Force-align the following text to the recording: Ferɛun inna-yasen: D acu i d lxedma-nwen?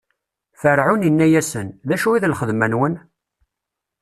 Ferɛun 0.61 1.07
inna-yasen: 1.09 1.67
D 1.87 1.89
acu 1.95 2.09
i 2.13 2.19
d 2.21 2.23
lxedma-nwen? 2.31 2.93